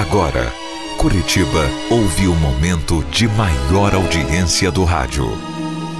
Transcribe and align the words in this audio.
Agora, 0.00 0.50
Curitiba 0.96 1.68
ouve 1.90 2.26
o 2.26 2.34
momento 2.34 3.04
de 3.10 3.28
maior 3.28 3.94
audiência 3.94 4.72
do 4.72 4.82
rádio. 4.82 5.26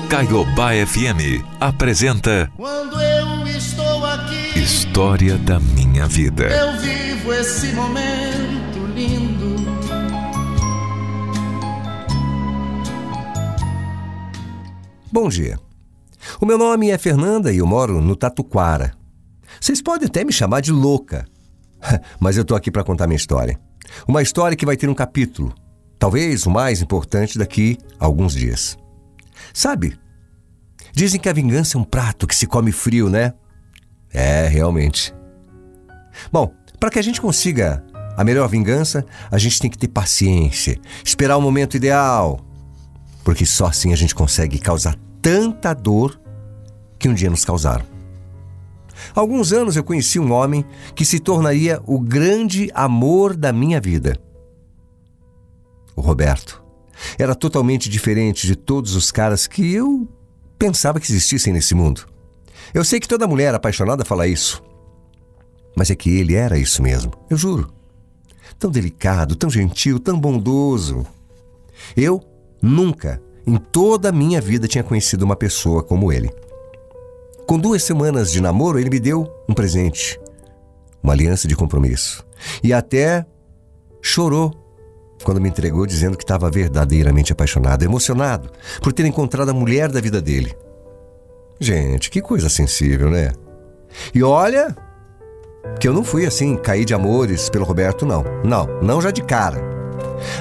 Caiobá 0.09 0.71
FM 0.87 1.45
apresenta 1.61 2.51
Quando 2.57 2.99
eu 2.99 3.47
estou 3.47 4.07
aqui, 4.07 4.59
História 4.59 5.37
da 5.37 5.61
Minha 5.61 6.07
Vida. 6.07 6.45
eu 6.45 6.81
vivo 6.81 7.31
esse 7.35 7.75
momento 7.75 8.87
lindo. 8.95 9.57
Bom 15.13 15.29
dia. 15.29 15.61
O 16.41 16.47
meu 16.47 16.57
nome 16.57 16.89
é 16.89 16.97
Fernanda 16.97 17.53
e 17.53 17.59
eu 17.59 17.67
moro 17.67 18.01
no 18.01 18.17
Tatuquara. 18.17 18.95
Vocês 19.61 19.83
podem 19.83 20.09
até 20.09 20.25
me 20.25 20.33
chamar 20.33 20.61
de 20.63 20.73
louca, 20.73 21.27
mas 22.19 22.39
eu 22.39 22.47
tô 22.47 22.55
aqui 22.55 22.71
para 22.71 22.83
contar 22.83 23.07
minha 23.07 23.17
história. 23.19 23.61
Uma 24.07 24.23
história 24.23 24.57
que 24.57 24.67
vai 24.67 24.77
ter 24.77 24.89
um 24.89 24.95
capítulo, 24.95 25.55
talvez 25.99 26.47
o 26.47 26.51
mais 26.51 26.81
importante 26.81 27.39
daqui 27.39 27.79
a 27.99 28.07
alguns 28.07 28.35
dias. 28.35 28.77
Sabe? 29.53 29.99
Dizem 30.93 31.21
que 31.21 31.29
a 31.29 31.33
vingança 31.33 31.77
é 31.77 31.81
um 31.81 31.85
prato 31.85 32.27
que 32.27 32.35
se 32.35 32.47
come 32.47 32.73
frio, 32.73 33.09
né? 33.09 33.33
É, 34.13 34.47
realmente. 34.49 35.15
Bom, 36.33 36.53
para 36.79 36.91
que 36.91 36.99
a 36.99 37.03
gente 37.03 37.21
consiga 37.21 37.85
a 38.17 38.25
melhor 38.25 38.49
vingança, 38.49 39.05
a 39.31 39.39
gente 39.39 39.61
tem 39.61 39.71
que 39.71 39.79
ter 39.79 39.89
paciência, 39.89 40.79
esperar 41.05 41.37
o 41.37 41.41
momento 41.41 41.77
ideal, 41.77 42.41
porque 43.25 43.47
só 43.47 43.67
assim 43.67 43.93
a 43.93 43.97
gente 43.97 44.15
consegue 44.15 44.59
causar 44.59 44.97
tanta 45.23 45.73
dor 45.73 46.21
que 46.99 47.09
um 47.09 47.15
dia 47.15 47.31
nos 47.31 47.45
causaram. 47.45 47.90
Alguns 49.15 49.53
anos 49.53 49.77
eu 49.77 49.85
conheci 49.85 50.19
um 50.19 50.33
homem 50.33 50.65
que 50.95 51.05
se 51.05 51.19
tornaria 51.19 51.81
o 51.87 51.99
grande 51.99 52.71
amor 52.75 53.37
da 53.37 53.53
minha 53.53 53.81
vida. 53.81 54.17
O 55.97 56.01
Roberto. 56.01 56.63
Era 57.19 57.35
totalmente 57.35 57.89
diferente 57.89 58.47
de 58.47 58.55
todos 58.55 58.95
os 58.95 59.11
caras 59.11 59.47
que 59.47 59.73
eu 59.73 60.09
pensava 60.59 61.01
que 61.01 61.11
existissem 61.11 61.53
nesse 61.53 61.75
mundo. 61.75 62.07
Eu 62.75 62.85
sei 62.85 63.01
que 63.01 63.09
toda 63.09 63.27
mulher 63.27 63.55
apaixonada 63.55 64.05
fala 64.05 64.27
isso. 64.27 64.63
Mas 65.75 65.91
é 65.91 65.95
que 65.95 66.11
ele 66.11 66.35
era 66.35 66.59
isso 66.59 66.83
mesmo, 66.83 67.13
eu 67.29 67.37
juro. 67.37 67.73
Tão 68.59 68.71
delicado, 68.71 69.35
tão 69.35 69.49
gentil, 69.49 69.99
tão 69.99 70.21
bondoso. 70.21 71.07
Eu 71.97 72.23
nunca, 72.61 73.23
em 73.47 73.57
toda 73.57 74.11
a 74.11 74.13
minha 74.13 74.41
vida, 74.41 74.69
tinha 74.69 74.85
conhecido 74.85 75.23
uma 75.23 75.37
pessoa 75.37 75.83
como 75.83 76.13
ele. 76.13 76.31
Com 77.47 77.59
duas 77.59 77.83
semanas 77.83 78.31
de 78.31 78.41
namoro, 78.41 78.79
ele 78.79 78.91
me 78.91 79.01
deu 79.01 79.27
um 79.49 79.55
presente, 79.55 80.21
uma 81.03 81.13
aliança 81.13 81.49
de 81.49 81.57
compromisso. 81.57 82.25
E 82.63 82.73
até 82.73 83.27
chorou 84.01 84.55
quando 85.23 85.41
me 85.41 85.49
entregou, 85.49 85.87
dizendo 85.87 86.17
que 86.17 86.25
estava 86.25 86.51
verdadeiramente 86.51 87.33
apaixonado, 87.33 87.85
emocionado 87.85 88.51
por 88.81 88.93
ter 88.93 89.05
encontrado 89.05 89.51
a 89.51 89.55
mulher 89.55 89.91
da 89.91 90.01
vida 90.01 90.21
dele. 90.21 90.57
Gente, 91.61 92.11
que 92.11 92.23
coisa 92.23 92.49
sensível, 92.49 93.11
né? 93.11 93.33
E 94.15 94.23
olha, 94.23 94.75
que 95.79 95.87
eu 95.87 95.93
não 95.93 96.03
fui 96.03 96.25
assim, 96.25 96.57
cair 96.57 96.85
de 96.85 96.95
amores 96.95 97.51
pelo 97.51 97.65
Roberto, 97.65 98.07
não. 98.07 98.25
Não, 98.43 98.67
não 98.81 99.01
já 99.01 99.11
de 99.11 99.23
cara. 99.23 99.61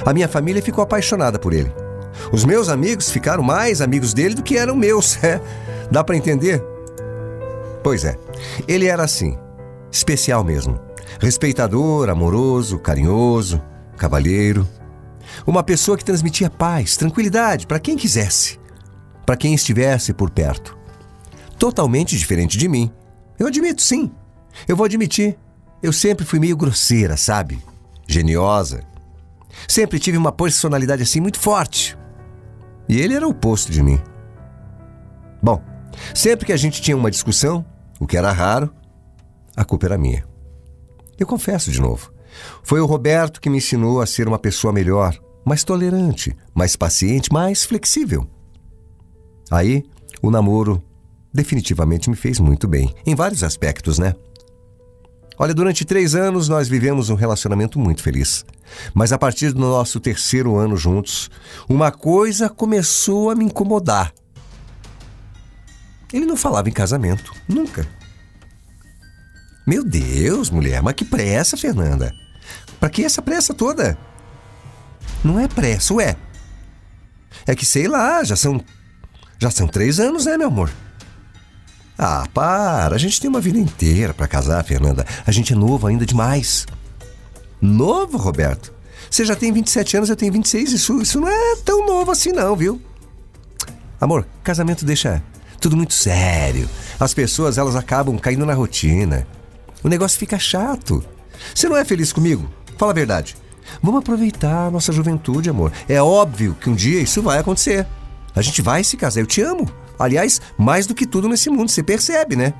A 0.04 0.12
minha 0.14 0.28
família 0.28 0.62
ficou 0.62 0.82
apaixonada 0.82 1.38
por 1.38 1.52
ele. 1.52 1.70
Os 2.32 2.44
meus 2.44 2.68
amigos 2.68 3.10
ficaram 3.10 3.42
mais 3.42 3.80
amigos 3.80 4.14
dele 4.14 4.34
do 4.34 4.42
que 4.42 4.56
eram 4.56 4.74
meus, 4.74 5.20
é? 5.24 5.40
Dá 5.90 6.02
para 6.02 6.16
entender? 6.16 6.64
Pois 7.82 8.04
é, 8.04 8.18
ele 8.68 8.86
era 8.86 9.02
assim, 9.02 9.38
especial 9.90 10.44
mesmo. 10.44 10.78
Respeitador, 11.20 12.08
amoroso, 12.08 12.78
carinhoso, 12.78 13.60
cavalheiro. 13.96 14.66
Uma 15.46 15.62
pessoa 15.62 15.96
que 15.96 16.04
transmitia 16.04 16.50
paz, 16.50 16.96
tranquilidade 16.96 17.66
para 17.66 17.80
quem 17.80 17.96
quisesse, 17.96 18.58
para 19.24 19.36
quem 19.36 19.54
estivesse 19.54 20.12
por 20.12 20.30
perto. 20.30 20.76
Totalmente 21.58 22.16
diferente 22.16 22.56
de 22.56 22.68
mim. 22.68 22.90
Eu 23.38 23.46
admito, 23.46 23.82
sim. 23.82 24.10
Eu 24.66 24.76
vou 24.76 24.84
admitir. 24.84 25.38
Eu 25.82 25.92
sempre 25.92 26.24
fui 26.24 26.38
meio 26.38 26.56
grosseira, 26.56 27.16
sabe? 27.16 27.62
Geniosa. 28.06 28.82
Sempre 29.68 29.98
tive 29.98 30.16
uma 30.16 30.32
personalidade 30.32 31.02
assim 31.02 31.20
muito 31.20 31.38
forte. 31.38 31.96
E 32.88 33.00
ele 33.00 33.14
era 33.14 33.26
o 33.26 33.30
oposto 33.30 33.70
de 33.70 33.82
mim. 33.82 34.00
Bom, 35.42 35.62
sempre 36.14 36.46
que 36.46 36.52
a 36.52 36.56
gente 36.56 36.82
tinha 36.82 36.96
uma 36.96 37.10
discussão, 37.10 37.64
o 38.00 38.06
que 38.06 38.16
era 38.16 38.32
raro, 38.32 38.72
a 39.54 39.64
culpa 39.64 39.86
era 39.86 39.98
minha. 39.98 40.24
Eu 41.18 41.26
confesso 41.26 41.70
de 41.70 41.80
novo. 41.80 42.10
Foi 42.62 42.80
o 42.80 42.86
Roberto 42.86 43.40
que 43.40 43.50
me 43.50 43.58
ensinou 43.58 44.00
a 44.00 44.06
ser 44.06 44.26
uma 44.26 44.38
pessoa 44.38 44.72
melhor, 44.72 45.16
mais 45.44 45.62
tolerante, 45.62 46.34
mais 46.54 46.74
paciente, 46.74 47.32
mais 47.32 47.64
flexível. 47.64 48.26
Aí, 49.50 49.84
o 50.22 50.30
namoro 50.30 50.82
definitivamente 51.32 52.08
me 52.08 52.16
fez 52.16 52.40
muito 52.40 52.66
bem, 52.66 52.94
em 53.06 53.14
vários 53.14 53.44
aspectos, 53.44 53.98
né? 53.98 54.14
Olha, 55.38 55.54
durante 55.54 55.84
três 55.84 56.14
anos 56.14 56.48
nós 56.48 56.68
vivemos 56.68 57.08
um 57.08 57.14
relacionamento 57.14 57.78
muito 57.78 58.02
feliz. 58.02 58.44
Mas 58.92 59.12
a 59.12 59.18
partir 59.18 59.52
do 59.52 59.60
nosso 59.60 59.98
terceiro 59.98 60.56
ano 60.56 60.76
juntos, 60.76 61.30
uma 61.68 61.90
coisa 61.90 62.48
começou 62.48 63.30
a 63.30 63.34
me 63.34 63.44
incomodar. 63.44 64.12
Ele 66.12 66.26
não 66.26 66.36
falava 66.36 66.68
em 66.68 66.72
casamento, 66.72 67.32
nunca. 67.48 67.86
Meu 69.66 69.84
Deus, 69.84 70.50
mulher, 70.50 70.82
mas 70.82 70.94
que 70.94 71.04
pressa, 71.04 71.56
Fernanda. 71.56 72.12
Pra 72.78 72.90
que 72.90 73.04
essa 73.04 73.22
pressa 73.22 73.54
toda? 73.54 73.96
Não 75.22 75.38
é 75.38 75.46
pressa, 75.46 75.94
ué. 75.94 76.16
É 77.46 77.54
que 77.54 77.64
sei 77.66 77.86
lá, 77.86 78.24
já 78.24 78.36
são. 78.36 78.60
Já 79.38 79.50
são 79.50 79.66
três 79.66 80.00
anos, 80.00 80.26
né, 80.26 80.36
meu 80.36 80.48
amor? 80.48 80.70
Ah, 81.96 82.26
para, 82.32 82.94
a 82.94 82.98
gente 82.98 83.20
tem 83.20 83.28
uma 83.28 83.40
vida 83.40 83.58
inteira 83.58 84.12
para 84.12 84.26
casar, 84.26 84.64
Fernanda. 84.64 85.06
A 85.26 85.30
gente 85.30 85.52
é 85.52 85.56
novo 85.56 85.86
ainda 85.86 86.04
demais. 86.04 86.66
Novo, 87.60 88.16
Roberto? 88.16 88.72
Você 89.10 89.24
já 89.24 89.36
tem 89.36 89.52
27 89.52 89.96
anos, 89.98 90.08
eu 90.08 90.16
tenho 90.16 90.32
26. 90.32 90.72
Isso, 90.72 91.00
isso 91.02 91.20
não 91.20 91.28
é 91.28 91.56
tão 91.64 91.86
novo 91.86 92.10
assim, 92.10 92.32
não, 92.32 92.56
viu? 92.56 92.80
Amor, 94.00 94.26
casamento 94.42 94.84
deixa 94.84 95.22
tudo 95.60 95.76
muito 95.76 95.94
sério. 95.94 96.68
As 96.98 97.14
pessoas, 97.14 97.58
elas 97.58 97.76
acabam 97.76 98.18
caindo 98.18 98.46
na 98.46 98.54
rotina. 98.54 99.26
O 99.82 99.88
negócio 99.88 100.18
fica 100.18 100.38
chato. 100.38 101.04
Você 101.54 101.68
não 101.68 101.76
é 101.76 101.84
feliz 101.84 102.12
comigo? 102.12 102.48
Fala 102.76 102.92
a 102.92 102.94
verdade. 102.94 103.36
Vamos 103.82 104.00
aproveitar 104.00 104.66
a 104.66 104.70
nossa 104.70 104.92
juventude, 104.92 105.50
amor. 105.50 105.72
É 105.88 106.02
óbvio 106.02 106.56
que 106.60 106.68
um 106.68 106.74
dia 106.74 107.00
isso 107.00 107.22
vai 107.22 107.38
acontecer. 107.38 107.86
A 108.34 108.42
gente 108.42 108.62
vai 108.62 108.82
se 108.82 108.96
casar. 108.96 109.20
Eu 109.20 109.26
te 109.26 109.40
amo. 109.42 109.70
Aliás, 109.98 110.40
mais 110.56 110.86
do 110.86 110.94
que 110.94 111.06
tudo 111.06 111.28
nesse 111.28 111.50
mundo, 111.50 111.70
você 111.70 111.82
percebe, 111.82 112.34
né? 112.34 112.54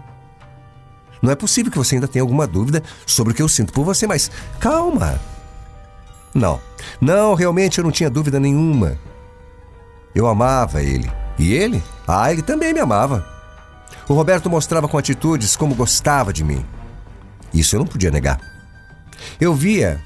Não 1.23 1.31
é 1.31 1.35
possível 1.35 1.71
que 1.71 1.79
você 1.79 1.97
ainda 1.97 2.09
tenha 2.09 2.23
alguma 2.23 2.47
dúvida 2.47 2.83
sobre 3.07 3.33
o 3.33 3.37
que 3.37 3.43
eu 3.43 3.49
sinto 3.49 3.73
por 3.73 3.85
você, 3.85 4.07
mas 4.07 4.31
calma. 4.59 5.21
Não, 6.35 6.61
não, 7.01 7.35
realmente 7.35 7.79
eu 7.79 7.85
não 7.85 7.91
tinha 7.91 8.09
dúvida 8.09 8.39
nenhuma. 8.39 8.99
Eu 10.15 10.27
amava 10.27 10.83
ele. 10.83 11.11
E 11.41 11.55
ele? 11.55 11.83
Ah, 12.07 12.31
ele 12.31 12.43
também 12.43 12.75
me 12.75 12.81
amava. 12.81 13.27
O 14.07 14.13
Roberto 14.13 14.51
mostrava 14.51 14.87
com 14.87 14.99
atitudes 14.99 15.57
como 15.57 15.75
gostava 15.75 16.33
de 16.33 16.45
mim. 16.45 16.65
Isso 17.53 17.75
eu 17.75 17.81
não 17.81 17.87
podia 17.87 18.11
negar. 18.11 18.39
Eu 19.41 19.55
via 19.55 20.01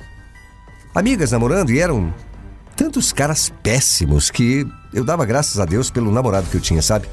amigas 0.95 1.33
namorando 1.33 1.71
e 1.71 1.81
eram 1.81 2.15
tantos 2.77 3.13
caras 3.13 3.53
péssimos 3.63 4.31
que 4.31 4.67
eu 4.93 5.05
dava 5.05 5.25
graças 5.25 5.59
a 5.59 5.65
Deus 5.65 5.91
pelo 5.91 6.13
namorado 6.13 6.49
que 6.49 6.57
eu 6.57 6.61
tinha, 6.61 6.81
sabe? 6.81 7.09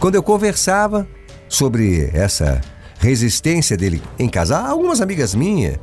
Quando 0.00 0.16
eu 0.16 0.22
conversava 0.22 1.06
sobre 1.48 2.10
essa 2.12 2.60
resistência 2.98 3.76
dele 3.76 4.02
em 4.18 4.28
casar, 4.28 4.66
algumas 4.66 5.00
amigas 5.00 5.34
minhas 5.34 5.76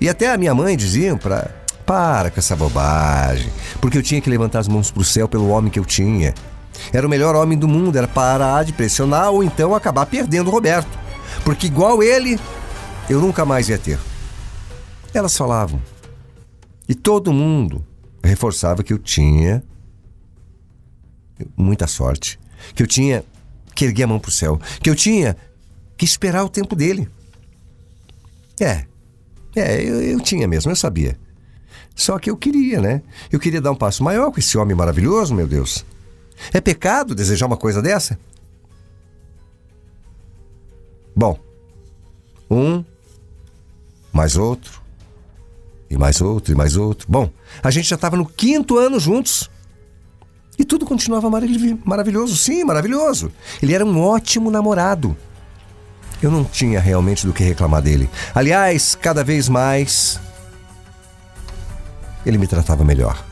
e 0.00 0.08
até 0.08 0.32
a 0.32 0.38
minha 0.38 0.54
mãe 0.54 0.76
diziam 0.76 1.18
para 1.18 1.50
para 1.84 2.30
com 2.30 2.40
essa 2.40 2.56
bobagem, 2.56 3.52
porque 3.78 3.98
eu 3.98 4.02
tinha 4.02 4.18
que 4.18 4.30
levantar 4.30 4.60
as 4.60 4.68
mãos 4.68 4.90
pro 4.90 5.04
céu 5.04 5.28
pelo 5.28 5.48
homem 5.48 5.70
que 5.70 5.78
eu 5.78 5.84
tinha. 5.84 6.32
Era 6.92 7.06
o 7.06 7.10
melhor 7.10 7.34
homem 7.34 7.58
do 7.58 7.68
mundo, 7.68 7.96
era 7.96 8.08
parar 8.08 8.64
de 8.64 8.72
pressionar 8.72 9.30
ou 9.30 9.42
então 9.42 9.74
acabar 9.74 10.06
perdendo 10.06 10.48
o 10.48 10.50
Roberto, 10.50 10.98
porque 11.44 11.66
igual 11.66 12.02
ele, 12.02 12.38
eu 13.08 13.20
nunca 13.20 13.44
mais 13.44 13.68
ia 13.68 13.78
ter. 13.78 13.98
Elas 15.12 15.36
falavam. 15.36 15.80
E 16.88 16.94
todo 16.94 17.32
mundo 17.32 17.84
reforçava 18.22 18.82
que 18.82 18.92
eu 18.92 18.98
tinha 18.98 19.62
muita 21.56 21.86
sorte, 21.86 22.38
que 22.74 22.82
eu 22.82 22.86
tinha 22.86 23.24
que 23.74 23.84
erguer 23.84 24.04
a 24.04 24.06
mão 24.06 24.18
pro 24.18 24.30
céu, 24.30 24.60
que 24.80 24.88
eu 24.88 24.94
tinha 24.94 25.36
que 25.96 26.04
esperar 26.04 26.44
o 26.44 26.48
tempo 26.48 26.76
dele. 26.76 27.08
É, 28.60 28.84
é, 29.56 29.82
eu, 29.82 30.02
eu 30.02 30.20
tinha 30.20 30.46
mesmo, 30.46 30.70
eu 30.70 30.76
sabia. 30.76 31.18
Só 31.94 32.18
que 32.18 32.28
eu 32.28 32.36
queria, 32.36 32.80
né? 32.80 33.02
Eu 33.30 33.38
queria 33.38 33.60
dar 33.60 33.70
um 33.70 33.76
passo 33.76 34.02
maior 34.02 34.30
com 34.30 34.40
esse 34.40 34.58
homem 34.58 34.76
maravilhoso, 34.76 35.34
meu 35.34 35.46
Deus. 35.46 35.84
É 36.52 36.60
pecado 36.60 37.14
desejar 37.14 37.46
uma 37.46 37.56
coisa 37.56 37.80
dessa? 37.80 38.18
Bom, 41.14 41.38
um, 42.50 42.84
mais 44.12 44.36
outro, 44.36 44.82
E 45.90 45.96
mais 45.96 46.20
outro, 46.20 46.52
e 46.52 46.56
mais 46.56 46.76
outro. 46.76 47.06
Bom, 47.08 47.30
a 47.62 47.70
gente 47.70 47.88
já 47.88 47.94
estava 47.94 48.16
no 48.16 48.26
quinto 48.26 48.76
ano 48.78 48.98
juntos. 48.98 49.48
E 50.58 50.64
tudo 50.64 50.84
continuava 50.86 51.28
maravilhoso, 51.84 52.36
sim, 52.36 52.64
maravilhoso. 52.64 53.30
Ele 53.62 53.74
era 53.74 53.84
um 53.84 54.00
ótimo 54.00 54.50
namorado. 54.50 55.16
Eu 56.22 56.30
não 56.30 56.44
tinha 56.44 56.80
realmente 56.80 57.26
do 57.26 57.32
que 57.32 57.44
reclamar 57.44 57.82
dele. 57.82 58.08
Aliás, 58.34 58.94
cada 58.94 59.22
vez 59.22 59.48
mais 59.48 60.20
ele 62.24 62.38
me 62.38 62.46
tratava 62.46 62.84
melhor. 62.84 63.24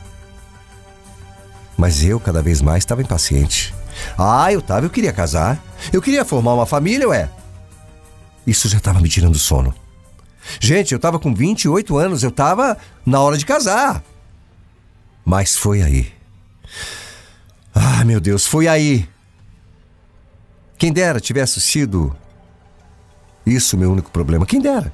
Mas 1.83 2.01
eu 2.01 2.17
cada 2.17 2.41
vez 2.41 2.61
mais 2.61 2.83
estava 2.83 3.01
impaciente. 3.01 3.75
Ah, 4.17 4.49
eu 4.53 4.61
tava, 4.61 4.85
eu 4.85 4.89
queria 4.89 5.11
casar. 5.11 5.61
Eu 5.91 6.01
queria 6.01 6.23
formar 6.23 6.53
uma 6.53 6.65
família, 6.65 7.09
ué. 7.09 7.29
Isso 8.47 8.69
já 8.69 8.77
estava 8.77 9.01
me 9.01 9.09
tirando 9.09 9.37
sono. 9.37 9.75
Gente, 10.61 10.93
eu 10.93 10.95
estava 10.95 11.19
com 11.19 11.35
28 11.35 11.97
anos, 11.97 12.23
eu 12.23 12.29
estava 12.29 12.77
na 13.05 13.19
hora 13.19 13.37
de 13.37 13.45
casar. 13.45 14.01
Mas 15.25 15.57
foi 15.57 15.81
aí. 15.81 16.13
Ah, 17.75 18.05
meu 18.05 18.21
Deus, 18.21 18.45
foi 18.45 18.69
aí. 18.69 19.05
Quem 20.77 20.93
dera 20.93 21.19
tivesse 21.19 21.59
sido 21.59 22.15
isso 23.45 23.77
meu 23.77 23.91
único 23.91 24.09
problema. 24.09 24.45
Quem 24.45 24.61
dera. 24.61 24.93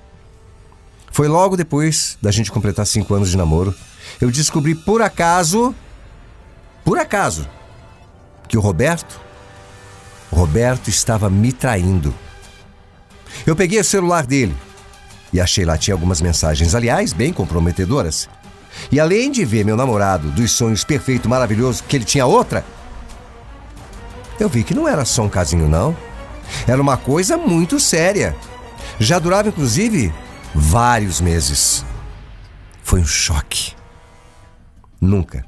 Foi 1.12 1.28
logo 1.28 1.56
depois 1.56 2.18
da 2.20 2.32
gente 2.32 2.52
completar 2.52 2.88
cinco 2.88 3.14
anos 3.14 3.30
de 3.30 3.38
namoro. 3.38 3.76
Eu 4.20 4.32
descobri 4.32 4.74
por 4.74 5.04
acaso, 5.04 5.76
por 6.84 6.98
acaso, 6.98 7.48
que 8.48 8.58
o 8.58 8.62
Roberto, 8.62 9.20
o 10.32 10.36
Roberto 10.36 10.90
estava 10.90 11.30
me 11.30 11.52
traindo. 11.52 12.14
Eu 13.46 13.56
peguei 13.56 13.80
o 13.80 13.84
celular 13.84 14.26
dele 14.26 14.56
e 15.32 15.40
achei 15.40 15.66
lá 15.66 15.78
tinha 15.78 15.94
algumas 15.94 16.22
mensagens, 16.22 16.74
aliás, 16.74 17.14
bem 17.14 17.32
comprometedoras. 17.32 18.28
E 18.92 19.00
além 19.00 19.32
de 19.32 19.46
ver 19.46 19.66
meu 19.66 19.76
namorado 19.76 20.30
dos 20.32 20.52
sonhos 20.52 20.84
perfeito, 20.84 21.30
maravilhoso, 21.30 21.84
que 21.84 21.96
ele 21.96 22.06
tinha 22.06 22.26
outra, 22.26 22.66
eu 24.40 24.48
vi 24.48 24.64
que 24.64 24.74
não 24.74 24.88
era 24.88 25.06
só 25.06 25.24
um 25.24 25.30
casinho, 25.30 25.68
não. 25.68 25.96
Era 26.68 26.82
uma 26.82 26.98
coisa 26.98 27.38
muito 27.38 27.80
séria. 27.80 28.36
Já 29.00 29.20
durava, 29.20 29.50
inclusive, 29.50 30.14
vários 30.56 31.22
meses. 31.22 31.86
Foi 32.84 33.02
um 33.02 33.06
choque. 33.06 33.74
Nunca, 35.00 35.46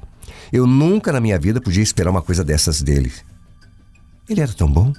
eu 0.52 0.66
nunca 0.66 1.10
na 1.12 1.20
minha 1.20 1.38
vida 1.38 1.60
podia 1.60 1.82
esperar 1.82 2.10
uma 2.10 2.22
coisa 2.22 2.44
dessas 2.44 2.82
dele. 2.82 3.12
Ele 4.28 4.40
era 4.40 4.52
tão 4.52 4.70
bom, 4.70 4.92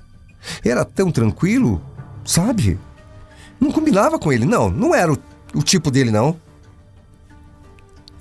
era 0.64 0.84
tão 0.84 1.12
tranquilo, 1.12 1.82
sabe? 2.26 2.80
Não 3.60 3.72
combinava 3.72 4.18
com 4.20 4.32
ele, 4.32 4.46
não, 4.46 4.70
não 4.70 4.94
era 4.94 5.14
o, 5.14 5.18
o 5.54 5.64
tipo 5.64 5.92
dele, 5.92 6.12
não. 6.12 6.36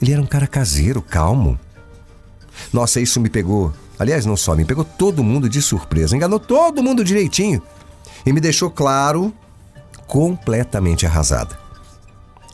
Ele 0.00 0.12
era 0.12 0.20
um 0.20 0.26
cara 0.26 0.46
caseiro, 0.46 1.00
calmo. 1.00 1.58
Nossa, 2.72 3.00
isso 3.00 3.20
me 3.20 3.30
pegou. 3.30 3.72
Aliás, 3.98 4.26
não 4.26 4.36
só 4.36 4.54
me 4.54 4.64
pegou 4.64 4.84
todo 4.84 5.22
mundo 5.22 5.48
de 5.48 5.62
surpresa, 5.62 6.16
enganou 6.16 6.40
todo 6.40 6.82
mundo 6.82 7.04
direitinho 7.04 7.62
e 8.26 8.32
me 8.32 8.40
deixou 8.40 8.70
claro, 8.70 9.32
completamente 10.06 11.06
arrasada. 11.06 11.58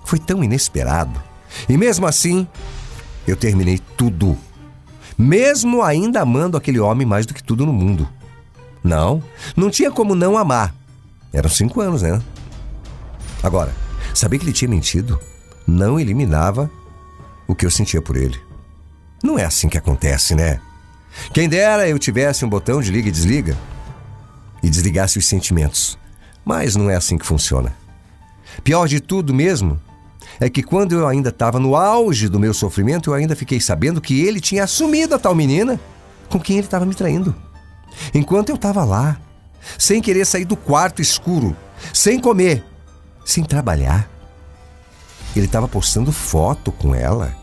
Foi 0.05 0.19
tão 0.19 0.43
inesperado. 0.45 1.21
E 1.69 1.77
mesmo 1.77 2.07
assim, 2.07 2.47
eu 3.27 3.37
terminei 3.37 3.79
tudo. 3.97 4.39
Mesmo 5.19 5.83
ainda 5.83 6.21
amando 6.21 6.57
aquele 6.57 6.79
homem 6.79 7.05
mais 7.05 7.27
do 7.27 7.35
que 7.35 7.43
tudo 7.43 7.67
no 7.67 7.73
mundo. 7.73 8.09
Não, 8.85 9.23
não 9.57 9.69
tinha 9.69 9.91
como 9.91 10.15
não 10.15 10.39
amar. 10.39 10.73
Eram 11.33 11.51
cinco 11.51 11.81
anos, 11.81 12.03
né? 12.03 12.23
Agora, 13.43 13.75
saber 14.15 14.39
que 14.39 14.45
ele 14.45 14.53
tinha 14.53 14.69
mentido 14.69 15.19
não 15.67 15.99
eliminava 15.99 16.71
o 17.47 17.55
que 17.55 17.67
eu 17.67 17.71
sentia 17.71 18.01
por 18.01 18.17
ele. 18.17 18.41
Não 19.23 19.39
é 19.39 19.45
assim 19.45 19.69
que 19.69 19.77
acontece, 19.77 20.35
né? 20.35 20.61
Quem 21.33 21.49
dera 21.49 21.89
eu 21.89 21.99
tivesse 21.99 22.45
um 22.45 22.49
botão 22.49 22.81
de 22.81 22.93
liga 22.93 23.09
e 23.09 23.13
desliga 23.13 23.57
e 24.63 24.71
desligasse 24.71 25.19
os 25.19 25.27
sentimentos. 25.27 25.99
Mas 26.45 26.77
não 26.77 26.89
é 26.89 26.95
assim 26.95 27.19
que 27.19 27.27
funciona. 27.27 27.75
Pior 28.63 28.87
de 28.87 29.01
tudo 29.01 29.35
mesmo 29.35 29.81
é 30.41 30.49
que 30.49 30.63
quando 30.63 30.93
eu 30.93 31.07
ainda 31.07 31.31
estava 31.31 31.59
no 31.59 31.75
auge 31.75 32.29
do 32.29 32.39
meu 32.39 32.55
sofrimento, 32.55 33.11
eu 33.11 33.15
ainda 33.15 33.35
fiquei 33.35 33.61
sabendo 33.61 34.01
que 34.01 34.21
ele 34.21 34.41
tinha 34.41 34.65
assumido 34.65 35.15
a 35.15 35.19
tal 35.19 35.35
menina 35.35 35.81
com 36.29 36.39
quem 36.39 36.59
ele 36.59 36.67
estava 36.67 36.87
me 36.87 36.95
traindo. 36.95 37.35
Enquanto 38.15 38.51
eu 38.51 38.55
estava 38.55 38.85
lá, 38.85 39.19
sem 39.77 40.01
querer 40.01 40.25
sair 40.25 40.45
do 40.45 40.57
quarto 40.57 41.03
escuro, 41.03 41.57
sem 41.93 42.21
comer, 42.21 42.65
sem 43.25 43.43
trabalhar, 43.43 44.09
ele 45.35 45.47
estava 45.47 45.67
postando 45.67 46.13
foto 46.13 46.71
com 46.71 46.95
ela, 46.95 47.35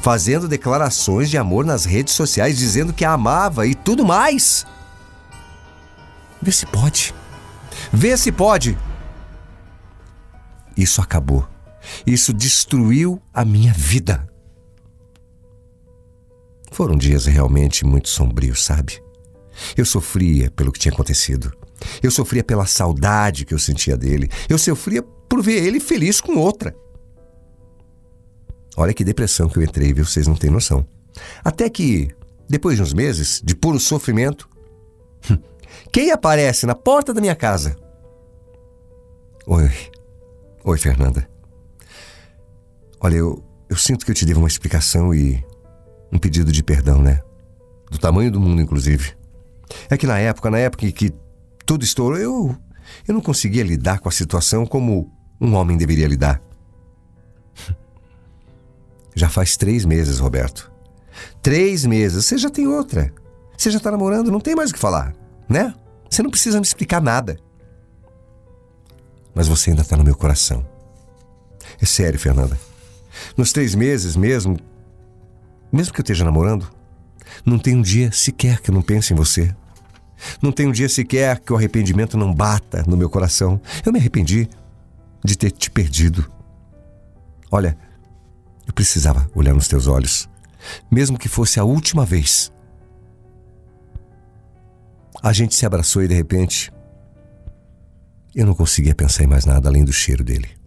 fazendo 0.00 0.48
declarações 0.48 1.30
de 1.30 1.38
amor 1.38 1.64
nas 1.64 1.84
redes 1.84 2.14
sociais, 2.14 2.58
dizendo 2.58 2.92
que 2.92 3.04
a 3.04 3.12
amava 3.12 3.66
e 3.66 3.74
tudo 3.74 4.04
mais. 4.04 4.66
Vê 6.42 6.50
se 6.50 6.66
pode. 6.66 7.14
Vê 7.92 8.16
se 8.16 8.32
pode. 8.32 8.76
Isso 10.76 11.00
acabou. 11.00 11.46
Isso 12.06 12.32
destruiu 12.32 13.20
a 13.32 13.44
minha 13.44 13.72
vida. 13.72 14.28
Foram 16.72 16.96
dias 16.96 17.26
realmente 17.26 17.84
muito 17.84 18.08
sombrios, 18.08 18.64
sabe? 18.64 19.02
Eu 19.76 19.84
sofria 19.84 20.50
pelo 20.50 20.72
que 20.72 20.78
tinha 20.78 20.92
acontecido. 20.92 21.52
Eu 22.02 22.10
sofria 22.10 22.44
pela 22.44 22.66
saudade 22.66 23.44
que 23.44 23.52
eu 23.52 23.58
sentia 23.58 23.96
dele. 23.96 24.30
Eu 24.48 24.58
sofria 24.58 25.02
por 25.02 25.42
ver 25.42 25.64
ele 25.64 25.80
feliz 25.80 26.20
com 26.20 26.36
outra. 26.36 26.74
Olha 28.76 28.94
que 28.94 29.04
depressão 29.04 29.48
que 29.48 29.58
eu 29.58 29.62
entrei, 29.62 29.92
viu? 29.92 30.04
Vocês 30.04 30.26
não 30.26 30.36
têm 30.36 30.50
noção. 30.50 30.86
Até 31.44 31.68
que, 31.68 32.10
depois 32.48 32.76
de 32.76 32.82
uns 32.82 32.94
meses 32.94 33.40
de 33.44 33.54
puro 33.54 33.78
sofrimento, 33.78 34.48
quem 35.92 36.10
aparece 36.10 36.66
na 36.66 36.74
porta 36.74 37.12
da 37.12 37.20
minha 37.20 37.34
casa? 37.34 37.76
Oi. 39.46 39.70
Oi, 40.64 40.78
Fernanda. 40.78 41.28
Olha, 43.00 43.16
eu, 43.16 43.42
eu 43.68 43.76
sinto 43.76 44.04
que 44.04 44.10
eu 44.10 44.14
te 44.14 44.26
devo 44.26 44.40
uma 44.40 44.48
explicação 44.48 45.14
e 45.14 45.42
um 46.12 46.18
pedido 46.18 46.52
de 46.52 46.62
perdão, 46.62 47.00
né? 47.00 47.20
Do 47.90 47.98
tamanho 47.98 48.30
do 48.30 48.40
mundo, 48.40 48.60
inclusive. 48.60 49.14
É 49.88 49.96
que 49.96 50.06
na 50.06 50.18
época, 50.18 50.50
na 50.50 50.58
época 50.58 50.86
em 50.86 50.90
que 50.90 51.12
tudo 51.64 51.84
estourou, 51.84 52.18
eu, 52.18 52.56
eu 53.06 53.14
não 53.14 53.20
conseguia 53.20 53.62
lidar 53.62 54.00
com 54.00 54.08
a 54.08 54.12
situação 54.12 54.66
como 54.66 55.10
um 55.40 55.54
homem 55.54 55.76
deveria 55.76 56.06
lidar. 56.06 56.42
Já 59.14 59.28
faz 59.28 59.56
três 59.56 59.84
meses, 59.84 60.18
Roberto. 60.18 60.70
Três 61.42 61.86
meses. 61.86 62.24
Você 62.24 62.38
já 62.38 62.48
tem 62.48 62.66
outra. 62.66 63.12
Você 63.56 63.70
já 63.70 63.78
está 63.78 63.90
namorando, 63.90 64.30
não 64.30 64.40
tem 64.40 64.54
mais 64.54 64.70
o 64.70 64.74
que 64.74 64.78
falar, 64.78 65.12
né? 65.48 65.74
Você 66.08 66.22
não 66.22 66.30
precisa 66.30 66.58
me 66.58 66.66
explicar 66.66 67.00
nada. 67.00 67.36
Mas 69.34 69.48
você 69.48 69.70
ainda 69.70 69.82
está 69.82 69.96
no 69.96 70.04
meu 70.04 70.16
coração. 70.16 70.66
É 71.80 71.84
sério, 71.84 72.18
Fernanda. 72.18 72.58
Nos 73.36 73.52
três 73.52 73.74
meses 73.74 74.16
mesmo, 74.16 74.56
mesmo 75.72 75.92
que 75.92 76.00
eu 76.00 76.02
esteja 76.02 76.24
namorando, 76.24 76.70
não 77.44 77.58
tem 77.58 77.76
um 77.76 77.82
dia 77.82 78.10
sequer 78.12 78.60
que 78.60 78.70
eu 78.70 78.74
não 78.74 78.82
pense 78.82 79.12
em 79.12 79.16
você. 79.16 79.54
Não 80.42 80.52
tem 80.52 80.66
um 80.66 80.72
dia 80.72 80.88
sequer 80.88 81.40
que 81.40 81.52
o 81.52 81.56
arrependimento 81.56 82.16
não 82.16 82.34
bata 82.34 82.84
no 82.86 82.96
meu 82.96 83.08
coração. 83.08 83.60
Eu 83.84 83.92
me 83.92 83.98
arrependi 83.98 84.48
de 85.24 85.36
ter 85.36 85.50
te 85.50 85.70
perdido. 85.70 86.30
Olha, 87.50 87.76
eu 88.66 88.72
precisava 88.72 89.30
olhar 89.34 89.54
nos 89.54 89.68
teus 89.68 89.86
olhos, 89.86 90.28
mesmo 90.90 91.18
que 91.18 91.28
fosse 91.28 91.58
a 91.58 91.64
última 91.64 92.04
vez. 92.04 92.52
A 95.22 95.32
gente 95.32 95.54
se 95.54 95.66
abraçou 95.66 96.02
e 96.02 96.08
de 96.08 96.14
repente 96.14 96.72
eu 98.34 98.46
não 98.46 98.54
conseguia 98.54 98.94
pensar 98.94 99.24
em 99.24 99.26
mais 99.26 99.44
nada 99.44 99.68
além 99.68 99.84
do 99.84 99.92
cheiro 99.92 100.22
dele. 100.22 100.59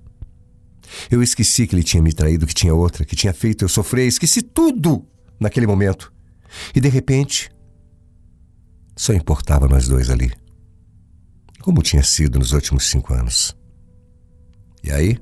Eu 1.09 1.21
esqueci 1.21 1.67
que 1.67 1.75
ele 1.75 1.83
tinha 1.83 2.01
me 2.01 2.13
traído, 2.13 2.47
que 2.47 2.53
tinha 2.53 2.73
outra, 2.73 3.05
que 3.05 3.15
tinha 3.15 3.33
feito 3.33 3.63
eu 3.63 3.69
sofrer, 3.69 4.07
esqueci 4.07 4.41
tudo 4.41 5.05
naquele 5.39 5.67
momento. 5.67 6.12
E 6.75 6.79
de 6.79 6.89
repente, 6.89 7.50
só 8.95 9.13
importava 9.13 9.67
nós 9.67 9.88
dois 9.88 10.09
ali. 10.09 10.31
Como 11.62 11.81
tinha 11.81 12.03
sido 12.03 12.39
nos 12.39 12.51
últimos 12.51 12.85
cinco 12.85 13.13
anos. 13.13 13.55
E 14.83 14.91
aí? 14.91 15.17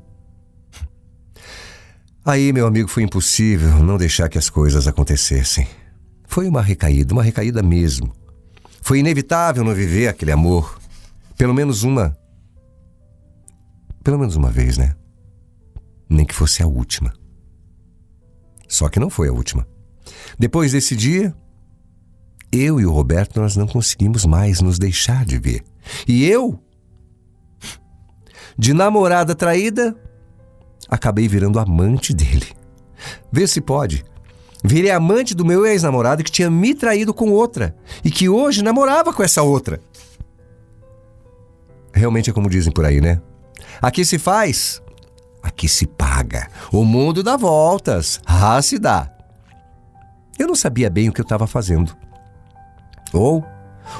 Aí, 2.26 2.54
meu 2.54 2.68
amigo, 2.68 2.88
foi 2.88 3.04
impossível 3.04 3.84
não 3.84 3.98
deixar 3.98 4.30
que 4.30 4.38
as 4.38 4.50
coisas 4.50 4.88
acontecessem. 4.88 5.68
Foi 6.28 6.48
uma 6.48 6.62
recaída, 6.62 7.14
uma 7.14 7.24
recaída 7.24 7.64
mesmo. 7.64 8.14
Foi 8.82 9.00
inevitável 9.00 9.64
não 9.64 9.74
viver 9.74 10.08
aquele 10.08 10.32
amor. 10.32 10.80
Pelo 11.38 11.54
menos 11.54 11.84
uma. 11.84 12.16
Pelo 14.04 14.20
menos 14.20 14.36
uma 14.36 14.50
vez, 14.50 14.78
né? 14.78 14.96
Nem 16.12 16.26
que 16.26 16.36
fosse 16.36 16.62
a 16.62 16.68
última. 16.68 17.14
Só 18.68 18.90
que 18.90 19.00
não 19.00 19.10
foi 19.10 19.30
a 19.30 19.32
última. 19.32 19.66
Depois 20.38 20.74
desse 20.74 20.94
dia, 20.94 21.34
eu 22.52 22.82
e 22.82 22.86
o 22.86 22.92
Roberto 22.92 23.40
nós 23.40 23.56
não 23.56 23.66
conseguimos 23.66 24.26
mais 24.26 24.60
nos 24.60 24.78
deixar 24.78 25.24
de 25.24 25.40
ver. 25.40 25.64
E 26.06 26.26
eu, 26.26 26.62
de 28.58 28.74
namorada 28.74 29.34
traída, 29.34 29.96
acabei 30.90 31.30
virando 31.30 31.60
amante 31.60 32.14
dele. 32.14 32.48
Vê 33.32 33.48
se 33.48 33.62
pode. 33.62 34.04
Virei 34.62 34.92
amante 34.92 35.34
do 35.34 35.46
meu 35.46 35.66
ex-namorado 35.66 36.26
que 36.26 36.32
tinha 36.32 36.50
me 36.50 36.76
traído 36.76 37.14
com 37.14 37.32
outra 37.32 37.74
e 38.04 38.12
que 38.12 38.28
hoje 38.28 38.62
namorava 38.62 39.14
com 39.14 39.24
essa 39.24 39.42
outra. 39.42 39.80
Realmente 41.94 42.30
é 42.30 42.34
como 42.34 42.50
dizem 42.50 42.72
por 42.72 42.84
aí, 42.84 43.00
né? 43.00 43.22
Aqui 43.82 44.04
se 44.04 44.20
faz, 44.20 44.82
aqui 45.42 45.68
se 45.68 45.88
paga. 45.88 46.48
O 46.72 46.84
mundo 46.84 47.24
dá 47.24 47.36
voltas, 47.38 48.22
ah, 48.26 48.62
se 48.62 48.78
dá. 48.78 49.10
Eu 50.38 50.48
não 50.48 50.56
sabia 50.56 50.90
bem 50.90 51.10
o 51.10 51.14
que 51.14 51.22
eu 51.22 51.24
estava 51.24 51.48
fazendo. 51.48 51.96
Ou 53.14 53.46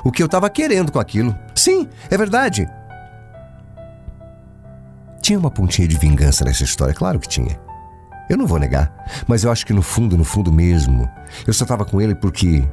o 0.04 0.12
que 0.12 0.22
eu 0.22 0.26
estava 0.26 0.50
querendo 0.50 0.92
com 0.92 1.00
aquilo. 1.00 1.38
Sim, 1.56 1.88
é 2.10 2.18
verdade. 2.18 2.68
Tinha 5.22 5.38
uma 5.38 5.52
pontinha 5.52 5.88
de 5.88 5.98
vingança 5.98 6.44
nessa 6.44 6.64
história, 6.64 6.94
claro 6.94 7.20
que 7.20 7.28
tinha. 7.28 7.60
Eu 8.30 8.38
não 8.38 8.48
vou 8.48 8.58
negar, 8.58 8.94
mas 9.28 9.44
eu 9.44 9.52
acho 9.52 9.66
que 9.66 9.74
no 9.74 9.82
fundo, 9.82 10.18
no 10.18 10.24
fundo 10.24 10.52
mesmo, 10.52 11.10
eu 11.46 11.54
só 11.54 11.64
estava 11.64 11.84
com 11.86 12.00
ele 12.00 12.16
porque 12.16 12.68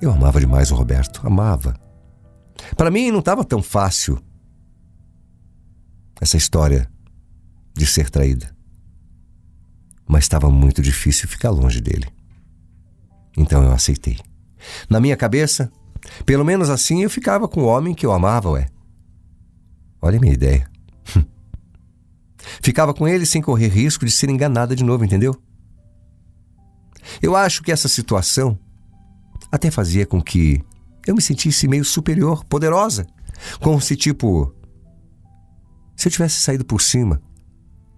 eu 0.00 0.12
amava 0.12 0.38
demais 0.38 0.70
o 0.70 0.74
Roberto, 0.74 1.26
amava. 1.26 1.74
Para 2.76 2.90
mim 2.90 3.10
não 3.10 3.20
estava 3.20 3.44
tão 3.44 3.62
fácil 3.62 4.22
essa 6.20 6.36
história 6.36 6.90
de 7.74 7.86
ser 7.86 8.10
traída. 8.10 8.54
Mas 10.06 10.24
estava 10.24 10.50
muito 10.50 10.82
difícil 10.82 11.28
ficar 11.28 11.50
longe 11.50 11.80
dele. 11.80 12.06
Então 13.36 13.62
eu 13.62 13.72
aceitei. 13.72 14.18
Na 14.88 15.00
minha 15.00 15.16
cabeça, 15.16 15.70
pelo 16.26 16.44
menos 16.44 16.68
assim 16.68 17.02
eu 17.02 17.10
ficava 17.10 17.48
com 17.48 17.62
o 17.62 17.66
homem 17.66 17.94
que 17.94 18.04
eu 18.04 18.12
amava, 18.12 18.50
ué. 18.50 18.68
Olha 20.02 20.18
a 20.18 20.20
minha 20.20 20.32
ideia. 20.32 20.68
Ficava 22.62 22.94
com 22.94 23.06
ele 23.06 23.26
sem 23.26 23.42
correr 23.42 23.68
risco 23.68 24.04
de 24.04 24.10
ser 24.10 24.30
enganada 24.30 24.74
de 24.74 24.82
novo, 24.82 25.04
entendeu? 25.04 25.34
Eu 27.20 27.36
acho 27.36 27.62
que 27.62 27.70
essa 27.70 27.88
situação 27.88 28.58
até 29.52 29.70
fazia 29.70 30.06
com 30.06 30.22
que 30.22 30.62
eu 31.06 31.14
me 31.14 31.20
sentisse 31.20 31.68
meio 31.68 31.84
superior, 31.84 32.44
poderosa. 32.44 33.06
Como 33.60 33.80
se, 33.80 33.96
tipo, 33.96 34.54
se 35.96 36.08
eu 36.08 36.12
tivesse 36.12 36.40
saído 36.40 36.64
por 36.64 36.80
cima 36.80 37.20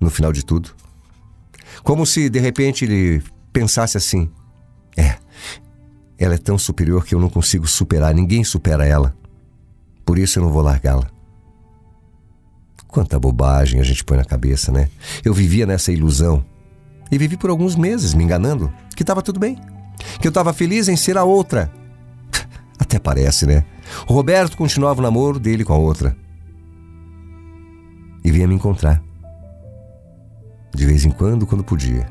no 0.03 0.11
final 0.11 0.33
de 0.33 0.45
tudo. 0.45 0.71
Como 1.83 2.05
se 2.05 2.29
de 2.29 2.39
repente 2.39 2.85
ele 2.85 3.23
pensasse 3.53 3.97
assim: 3.97 4.31
é, 4.97 5.17
ela 6.19 6.35
é 6.35 6.39
tão 6.39 6.59
superior 6.59 7.05
que 7.05 7.15
eu 7.15 7.21
não 7.21 7.31
consigo 7.31 7.67
superar, 7.67 8.15
ninguém 8.15 8.45
supera 8.45 8.87
ela. 8.87 9.15
Por 10.05 10.19
isso 10.19 10.39
eu 10.39 10.45
não 10.45 10.53
vou 10.53 10.63
largá-la. 10.63 11.09
Quanta 12.89 13.19
bobagem 13.19 13.81
a 13.81 13.83
gente 13.83 14.05
põe 14.05 14.19
na 14.19 14.25
cabeça, 14.25 14.71
né? 14.71 14.91
Eu 15.25 15.33
vivia 15.33 15.65
nessa 15.65 15.91
ilusão. 15.91 16.45
E 17.11 17.17
vivi 17.19 17.37
por 17.37 17.51
alguns 17.51 17.77
meses 17.77 18.15
me 18.15 18.25
enganando 18.25 18.73
que 18.95 19.03
estava 19.03 19.23
tudo 19.23 19.41
bem. 19.41 19.59
Que 20.21 20.27
eu 20.27 20.31
estava 20.31 20.53
feliz 20.53 20.89
em 20.89 20.97
ser 20.97 21.17
a 21.17 21.25
outra. 21.25 21.73
Até 22.79 22.99
parece, 22.99 23.47
né? 23.47 23.65
O 24.07 24.13
Roberto 24.13 24.57
continuava 24.57 25.01
o 25.01 25.03
namoro 25.03 25.39
dele 25.39 25.65
com 25.65 25.73
a 25.73 25.79
outra. 25.79 26.17
E 28.25 28.31
vinha 28.31 28.47
me 28.47 28.55
encontrar. 28.55 29.03
De 30.75 30.87
vez 30.87 31.05
em 31.05 31.11
quando, 31.11 31.47
quando 31.47 31.63
podia. 31.65 32.07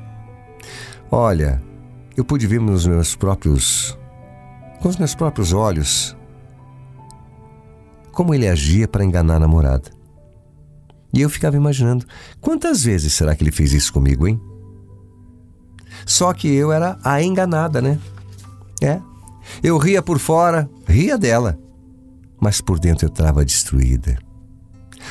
Olha, 1.10 1.62
eu 2.15 2.24
pude 2.24 2.46
ver 2.48 2.60
nos 2.60 2.86
meus 2.86 3.15
próprios. 3.15 3.98
com 4.82 4.89
os 4.89 4.98
meus 4.98 5.15
próprios 5.15 5.53
olhos. 5.53 6.15
como 8.12 8.34
ele 8.34 8.48
agia 8.48 8.88
para 8.88 9.03
enganar 9.06 9.36
a 9.36 9.39
namorada. 9.39 9.89
E 11.13 11.22
eu 11.22 11.30
ficava 11.30 11.56
imaginando: 11.56 12.06
quantas 12.39 12.84
vezes 12.84 13.13
será 13.13 13.36
que 13.36 13.44
ele 13.44 13.51
fez 13.51 13.74
isso 13.74 13.91
comigo, 13.91 14.27
hein? 14.27 14.39
Só 16.06 16.34
que 16.34 16.48
eu 16.48 16.72
era 16.72 16.98
a 17.03 17.22
enganada, 17.22 17.82
né? 17.82 18.00
É. 18.82 19.01
Eu 19.62 19.77
ria 19.77 20.01
por 20.01 20.20
fora, 20.20 20.70
ria 20.88 21.18
dela, 21.18 21.60
mas 22.39 22.62
por 22.62 22.80
dentro 22.80 23.06
eu 23.06 23.10
estava 23.10 23.44
destruída. 23.46 24.18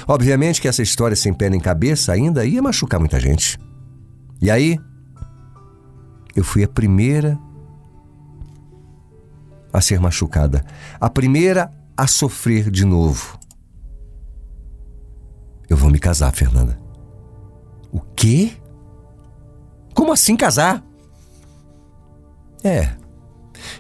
Obviamente 0.06 0.60
que 0.60 0.68
essa 0.68 0.82
história 0.82 1.16
sem 1.16 1.32
pé 1.32 1.50
nem 1.50 1.60
cabeça 1.60 2.12
ainda 2.12 2.44
ia 2.44 2.62
machucar 2.62 2.98
muita 3.00 3.18
gente. 3.20 3.58
E 4.40 4.50
aí, 4.50 4.78
eu 6.34 6.44
fui 6.44 6.62
a 6.64 6.68
primeira 6.68 7.38
a 9.72 9.80
ser 9.80 10.00
machucada, 10.00 10.64
a 11.00 11.08
primeira 11.08 11.70
a 11.96 12.06
sofrer 12.06 12.70
de 12.70 12.84
novo. 12.84 13.38
Eu 15.68 15.76
vou 15.76 15.90
me 15.90 15.98
casar, 15.98 16.32
Fernanda. 16.32 16.80
O 17.92 18.00
quê? 18.00 18.52
Como 19.94 20.12
assim 20.12 20.36
casar? 20.36 20.84
É. 22.64 22.90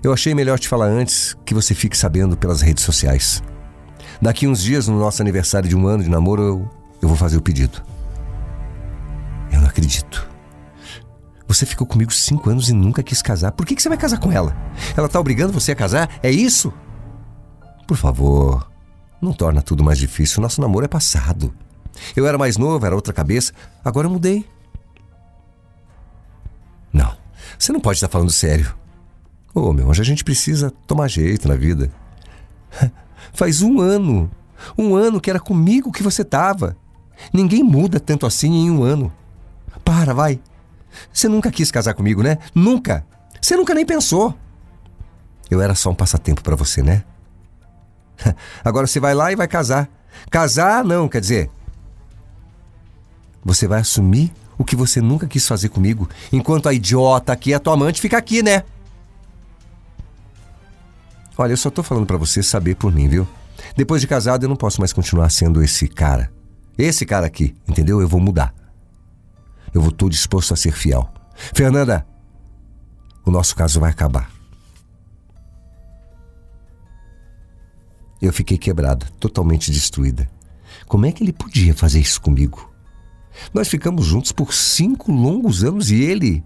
Eu 0.02 0.12
achei 0.12 0.34
melhor 0.34 0.58
te 0.58 0.68
falar 0.68 0.86
antes 0.86 1.36
que 1.44 1.54
você 1.54 1.74
fique 1.74 1.96
sabendo 1.96 2.36
pelas 2.36 2.60
redes 2.60 2.84
sociais. 2.84 3.42
Daqui 4.20 4.46
uns 4.46 4.62
dias, 4.62 4.86
no 4.86 4.98
nosso 4.98 5.22
aniversário 5.22 5.68
de 5.68 5.74
um 5.74 5.86
ano 5.86 6.02
de 6.02 6.10
namoro, 6.10 6.42
eu, 6.42 6.70
eu 7.02 7.08
vou 7.08 7.16
fazer 7.16 7.36
o 7.36 7.42
pedido. 7.42 7.82
Eu 9.50 9.60
não 9.60 9.68
acredito. 9.68 10.28
Você 11.48 11.66
ficou 11.66 11.86
comigo 11.86 12.12
cinco 12.12 12.50
anos 12.50 12.68
e 12.68 12.72
nunca 12.72 13.02
quis 13.02 13.22
casar. 13.22 13.52
Por 13.52 13.66
que, 13.66 13.74
que 13.74 13.82
você 13.82 13.88
vai 13.88 13.98
casar 13.98 14.20
com 14.20 14.30
ela? 14.30 14.54
Ela 14.96 15.08
tá 15.08 15.18
obrigando 15.18 15.52
você 15.52 15.72
a 15.72 15.74
casar? 15.74 16.08
É 16.22 16.30
isso? 16.30 16.72
Por 17.88 17.96
favor, 17.96 18.70
não 19.20 19.32
torna 19.32 19.62
tudo 19.62 19.82
mais 19.82 19.98
difícil. 19.98 20.40
Nosso 20.40 20.60
namoro 20.60 20.84
é 20.84 20.88
passado. 20.88 21.52
Eu 22.14 22.26
era 22.26 22.38
mais 22.38 22.56
novo, 22.56 22.86
era 22.86 22.94
outra 22.94 23.12
cabeça. 23.12 23.52
Agora 23.84 24.06
eu 24.06 24.10
mudei. 24.12 24.46
Não, 26.92 27.16
você 27.58 27.72
não 27.72 27.80
pode 27.80 27.96
estar 27.96 28.08
falando 28.08 28.30
sério. 28.30 28.74
Ô, 29.54 29.70
oh, 29.70 29.72
meu 29.72 29.90
anjo, 29.90 30.02
a 30.02 30.04
gente 30.04 30.22
precisa 30.22 30.70
tomar 30.86 31.08
jeito 31.08 31.48
na 31.48 31.56
vida. 31.56 31.90
Faz 33.32 33.62
um 33.62 33.80
ano, 33.80 34.30
um 34.76 34.94
ano 34.94 35.20
que 35.20 35.30
era 35.30 35.40
comigo 35.40 35.92
que 35.92 36.02
você 36.02 36.24
tava. 36.24 36.76
Ninguém 37.32 37.62
muda 37.62 38.00
tanto 38.00 38.26
assim 38.26 38.52
em 38.52 38.70
um 38.70 38.82
ano. 38.82 39.12
Para, 39.84 40.14
vai. 40.14 40.40
Você 41.12 41.28
nunca 41.28 41.50
quis 41.50 41.70
casar 41.70 41.94
comigo, 41.94 42.22
né? 42.22 42.38
Nunca. 42.54 43.04
Você 43.40 43.56
nunca 43.56 43.74
nem 43.74 43.86
pensou. 43.86 44.34
Eu 45.50 45.60
era 45.60 45.74
só 45.74 45.90
um 45.90 45.94
passatempo 45.94 46.42
para 46.42 46.56
você, 46.56 46.82
né? 46.82 47.04
Agora 48.64 48.86
você 48.86 49.00
vai 49.00 49.14
lá 49.14 49.32
e 49.32 49.36
vai 49.36 49.48
casar. 49.48 49.88
Casar, 50.30 50.84
não, 50.84 51.08
quer 51.08 51.20
dizer, 51.20 51.50
você 53.44 53.66
vai 53.66 53.80
assumir 53.80 54.32
o 54.58 54.64
que 54.64 54.76
você 54.76 55.00
nunca 55.00 55.26
quis 55.26 55.48
fazer 55.48 55.70
comigo, 55.70 56.08
enquanto 56.30 56.68
a 56.68 56.74
idiota 56.74 57.32
aqui, 57.32 57.54
a 57.54 57.58
tua 57.58 57.72
amante, 57.72 58.00
fica 58.00 58.18
aqui, 58.18 58.42
né? 58.42 58.62
Olha, 61.36 61.52
eu 61.52 61.56
só 61.56 61.70
tô 61.70 61.82
falando 61.82 62.06
para 62.06 62.16
você 62.16 62.42
saber 62.42 62.76
por 62.76 62.92
mim, 62.92 63.08
viu? 63.08 63.26
Depois 63.76 64.00
de 64.00 64.06
casado, 64.06 64.44
eu 64.44 64.48
não 64.48 64.56
posso 64.56 64.80
mais 64.80 64.92
continuar 64.92 65.30
sendo 65.30 65.62
esse 65.62 65.88
cara. 65.88 66.32
Esse 66.76 67.04
cara 67.04 67.26
aqui, 67.26 67.54
entendeu? 67.68 68.00
Eu 68.00 68.08
vou 68.08 68.20
mudar. 68.20 68.54
Eu 69.72 69.80
vou 69.80 69.90
estou 69.90 70.08
disposto 70.08 70.52
a 70.52 70.56
ser 70.56 70.72
fiel. 70.72 71.08
Fernanda, 71.54 72.06
o 73.24 73.30
nosso 73.30 73.54
caso 73.54 73.80
vai 73.80 73.90
acabar. 73.90 74.30
Eu 78.20 78.32
fiquei 78.32 78.58
quebrada, 78.58 79.06
totalmente 79.18 79.70
destruída. 79.70 80.28
Como 80.86 81.06
é 81.06 81.12
que 81.12 81.22
ele 81.22 81.32
podia 81.32 81.72
fazer 81.72 82.00
isso 82.00 82.20
comigo? 82.20 82.70
Nós 83.54 83.68
ficamos 83.68 84.06
juntos 84.06 84.32
por 84.32 84.52
cinco 84.52 85.10
longos 85.10 85.64
anos 85.64 85.90
e 85.90 86.02
ele 86.02 86.44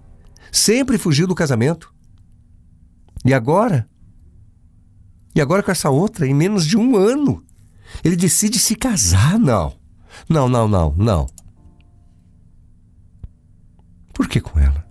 sempre 0.53 0.99
fugiu 0.99 1.27
do 1.27 1.35
casamento. 1.35 1.93
E 3.25 3.35
agora? 3.35 3.89
E 5.35 5.41
agora 5.41 5.63
com 5.63 5.71
essa 5.71 5.91
outra, 5.91 6.27
em 6.27 6.35
menos 6.35 6.67
de 6.67 6.77
um 6.77 6.97
ano, 6.97 7.45
ele 8.03 8.17
decide 8.17 8.59
se 8.59 8.77
casar? 8.77 9.39
Não. 9.39 9.75
Não, 10.29 10.49
não, 10.49 10.69
não, 10.69 10.95
não. 10.97 11.27
Por 14.13 14.29
que 14.29 14.41
com 14.41 14.59
ela? 14.59 14.87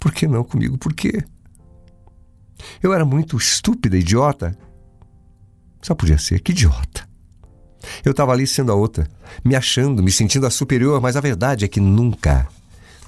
Por 0.00 0.12
que 0.12 0.26
não 0.26 0.42
comigo? 0.42 0.78
Por 0.78 0.94
quê? 0.94 1.22
Eu 2.82 2.94
era 2.94 3.04
muito 3.04 3.36
estúpida, 3.36 3.96
idiota. 3.96 4.56
Só 5.82 5.94
podia 5.94 6.18
ser, 6.18 6.40
que 6.40 6.52
idiota. 6.52 7.06
Eu 8.04 8.12
estava 8.12 8.32
ali 8.32 8.46
sendo 8.46 8.72
a 8.72 8.74
outra, 8.74 9.08
me 9.44 9.54
achando, 9.54 10.02
me 10.02 10.10
sentindo 10.10 10.46
a 10.46 10.50
superior, 10.50 11.00
mas 11.00 11.16
a 11.16 11.20
verdade 11.20 11.64
é 11.64 11.68
que 11.68 11.80
nunca, 11.80 12.48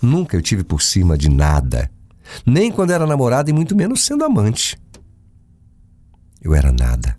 nunca 0.03 0.37
eu 0.37 0.43
tive 0.43 0.65
por 0.65 0.83
cima 0.83 1.17
de 1.17 1.31
nada. 1.31 1.91
Nem 2.45 2.71
quando 2.71 2.91
era 2.91 3.07
namorada 3.07 3.51
e 3.51 3.53
muito 3.53 3.77
menos 3.77 4.05
sendo 4.05 4.25
amante. 4.25 4.77
Eu 6.45 6.55
era 6.55 6.71
nada. 6.71 7.17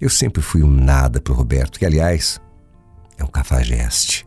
Eu 0.00 0.08
sempre 0.08 0.40
fui 0.40 0.62
um 0.62 0.70
nada 0.70 1.20
pro 1.20 1.34
Roberto, 1.34 1.78
que 1.78 1.84
aliás 1.84 2.40
é 3.18 3.24
um 3.24 3.28
cafajeste. 3.28 4.24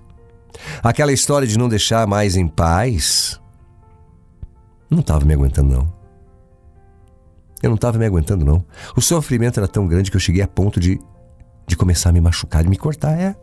Aquela 0.83 1.11
história 1.11 1.47
de 1.47 1.57
não 1.57 1.67
deixar 1.67 2.05
mais 2.05 2.35
em 2.35 2.47
paz 2.47 3.41
não 4.89 4.99
estava 4.99 5.25
me 5.25 5.33
aguentando 5.33 5.73
não. 5.73 5.95
Eu 7.63 7.69
não 7.69 7.75
estava 7.75 7.97
me 7.97 8.05
aguentando 8.05 8.45
não. 8.45 8.63
O 8.95 9.01
sofrimento 9.01 9.59
era 9.59 9.67
tão 9.67 9.87
grande 9.87 10.11
que 10.11 10.17
eu 10.17 10.21
cheguei 10.21 10.43
a 10.43 10.47
ponto 10.47 10.79
de 10.79 10.99
de 11.67 11.75
começar 11.75 12.09
a 12.09 12.13
me 12.13 12.21
machucar, 12.21 12.63
de 12.63 12.69
me 12.69 12.77
cortar, 12.77 13.17
é. 13.19 13.35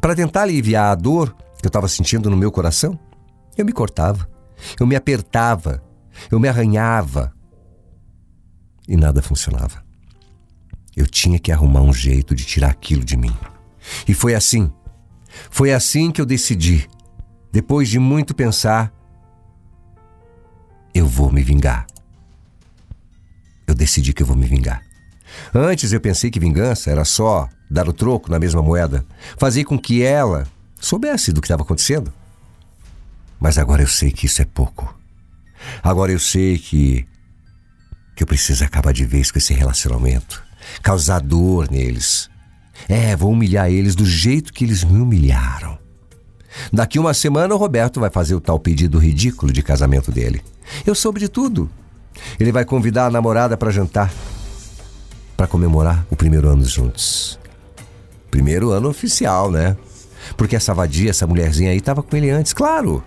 Para 0.00 0.14
tentar 0.14 0.42
aliviar 0.42 0.92
a 0.92 0.94
dor 0.94 1.34
que 1.58 1.66
eu 1.66 1.68
estava 1.68 1.88
sentindo 1.88 2.30
no 2.30 2.36
meu 2.36 2.50
coração, 2.50 2.98
Eu 3.54 3.66
me 3.66 3.72
cortava, 3.72 4.26
eu 4.80 4.86
me 4.86 4.96
apertava, 4.96 5.82
eu 6.30 6.40
me 6.40 6.48
arranhava. 6.48 7.34
E 8.92 8.96
nada 8.96 9.22
funcionava. 9.22 9.82
Eu 10.94 11.06
tinha 11.06 11.38
que 11.38 11.50
arrumar 11.50 11.80
um 11.80 11.94
jeito 11.94 12.34
de 12.34 12.44
tirar 12.44 12.68
aquilo 12.68 13.02
de 13.02 13.16
mim. 13.16 13.34
E 14.06 14.12
foi 14.12 14.34
assim. 14.34 14.70
Foi 15.50 15.72
assim 15.72 16.10
que 16.10 16.20
eu 16.20 16.26
decidi. 16.26 16.86
Depois 17.50 17.88
de 17.88 17.98
muito 17.98 18.34
pensar, 18.34 18.92
eu 20.92 21.06
vou 21.06 21.32
me 21.32 21.42
vingar. 21.42 21.86
Eu 23.66 23.74
decidi 23.74 24.12
que 24.12 24.22
eu 24.22 24.26
vou 24.26 24.36
me 24.36 24.46
vingar. 24.46 24.82
Antes 25.54 25.94
eu 25.94 26.00
pensei 26.00 26.30
que 26.30 26.38
vingança 26.38 26.90
era 26.90 27.06
só 27.06 27.48
dar 27.70 27.88
o 27.88 27.94
troco 27.94 28.30
na 28.30 28.38
mesma 28.38 28.60
moeda, 28.60 29.06
fazer 29.38 29.64
com 29.64 29.78
que 29.78 30.02
ela 30.02 30.46
soubesse 30.78 31.32
do 31.32 31.40
que 31.40 31.46
estava 31.46 31.62
acontecendo. 31.62 32.12
Mas 33.40 33.56
agora 33.56 33.80
eu 33.80 33.88
sei 33.88 34.12
que 34.12 34.26
isso 34.26 34.42
é 34.42 34.44
pouco. 34.44 34.94
Agora 35.82 36.12
eu 36.12 36.18
sei 36.18 36.58
que 36.58 37.06
que 38.22 38.24
eu 38.24 38.26
preciso 38.28 38.62
acabar 38.64 38.92
de 38.92 39.04
vez 39.04 39.32
com 39.32 39.38
esse 39.38 39.52
relacionamento, 39.52 40.44
causar 40.80 41.20
dor 41.20 41.68
neles. 41.68 42.30
É, 42.88 43.16
vou 43.16 43.32
humilhar 43.32 43.68
eles 43.68 43.96
do 43.96 44.06
jeito 44.06 44.52
que 44.52 44.64
eles 44.64 44.84
me 44.84 45.00
humilharam. 45.00 45.76
Daqui 46.72 47.00
uma 47.00 47.14
semana 47.14 47.52
o 47.52 47.58
Roberto 47.58 47.98
vai 47.98 48.10
fazer 48.10 48.36
o 48.36 48.40
tal 48.40 48.60
pedido 48.60 48.96
ridículo 48.98 49.52
de 49.52 49.60
casamento 49.60 50.12
dele. 50.12 50.40
Eu 50.86 50.94
soube 50.94 51.18
de 51.18 51.28
tudo. 51.28 51.68
Ele 52.38 52.52
vai 52.52 52.64
convidar 52.64 53.06
a 53.06 53.10
namorada 53.10 53.56
para 53.56 53.72
jantar, 53.72 54.12
para 55.36 55.48
comemorar 55.48 56.06
o 56.08 56.14
primeiro 56.14 56.48
ano 56.48 56.64
juntos. 56.64 57.40
Primeiro 58.30 58.70
ano 58.70 58.88
oficial, 58.88 59.50
né? 59.50 59.76
Porque 60.36 60.54
essa 60.54 60.72
vadia, 60.72 61.10
essa 61.10 61.26
mulherzinha 61.26 61.72
aí, 61.72 61.78
estava 61.78 62.04
com 62.04 62.16
ele 62.16 62.30
antes, 62.30 62.52
claro. 62.52 63.02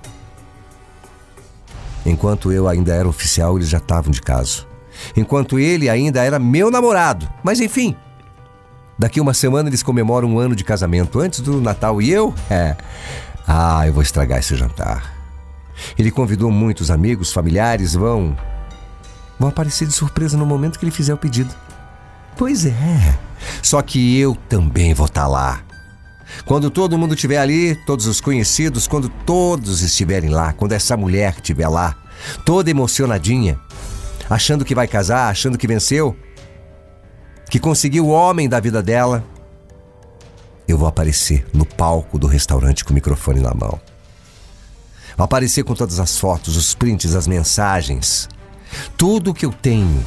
Enquanto 2.06 2.52
eu 2.52 2.68
ainda 2.68 2.94
era 2.94 3.08
oficial, 3.08 3.56
eles 3.56 3.70
já 3.70 3.78
estavam 3.78 4.12
de 4.12 4.22
caso. 4.22 4.75
Enquanto 5.16 5.60
ele 5.60 5.90
ainda 5.90 6.24
era 6.24 6.40
meu 6.40 6.72
namorado. 6.72 7.28
Mas 7.44 7.60
enfim. 7.60 7.96
Daqui 8.98 9.20
uma 9.20 9.34
semana 9.34 9.70
eles 9.70 9.84
comemoram 9.84 10.30
um 10.30 10.40
ano 10.40 10.56
de 10.56 10.64
casamento 10.64 11.20
antes 11.20 11.42
do 11.42 11.60
Natal 11.60 12.02
e 12.02 12.10
eu? 12.10 12.34
É. 12.50 12.76
Ah, 13.48 13.86
eu 13.86 13.94
vou 13.94 14.02
estragar 14.02 14.40
esse 14.40 14.56
jantar. 14.56 15.14
Ele 15.98 16.10
convidou 16.10 16.50
muitos 16.50 16.90
amigos, 16.90 17.32
familiares, 17.32 17.94
vão. 17.94 18.38
vão 19.38 19.50
aparecer 19.50 19.88
de 19.88 19.94
surpresa 19.94 20.38
no 20.38 20.46
momento 20.46 20.80
que 20.80 20.86
ele 20.86 20.92
fizer 20.92 21.14
o 21.14 21.18
pedido. 21.18 21.54
Pois 22.38 22.66
é. 22.66 23.18
Só 23.62 23.82
que 23.82 24.18
eu 24.18 24.36
também 24.50 24.94
vou 24.94 25.06
estar 25.06 25.22
tá 25.22 25.28
lá. 25.28 25.62
Quando 26.46 26.70
todo 26.70 26.98
mundo 26.98 27.14
estiver 27.14 27.38
ali, 27.38 27.76
todos 27.86 28.08
os 28.08 28.20
conhecidos, 28.20 28.88
quando 28.88 29.10
todos 29.10 29.82
estiverem 29.82 30.30
lá, 30.30 30.54
quando 30.54 30.74
essa 30.74 30.98
mulher 30.98 31.36
estiver 31.36 31.68
lá, 31.68 31.96
toda 32.46 32.70
emocionadinha, 32.70 33.60
achando 34.30 34.66
que 34.66 34.76
vai 34.76 34.88
casar, 34.88 35.30
achando 35.30 35.58
que 35.58 35.68
venceu, 35.68 36.16
que 37.50 37.60
conseguiu 37.60 38.08
o 38.08 38.10
homem 38.10 38.50
da 38.50 38.60
vida 38.60 38.82
dela, 38.82 39.24
eu 40.68 40.78
vou 40.78 40.88
aparecer 40.88 41.46
no 41.54 41.66
palco 41.66 42.18
do 42.18 42.28
restaurante 42.28 42.84
com 42.84 42.92
o 42.92 42.94
microfone 42.94 43.40
na 43.40 43.54
mão. 43.54 43.80
Vou 45.16 45.24
aparecer 45.24 45.64
com 45.64 45.74
todas 45.74 46.00
as 46.00 46.18
fotos, 46.18 46.58
os 46.58 46.74
prints, 46.74 47.16
as 47.16 47.28
mensagens, 47.28 48.28
tudo 48.98 49.32
o 49.32 49.34
que 49.34 49.46
eu 49.46 49.54
tenho 49.54 50.04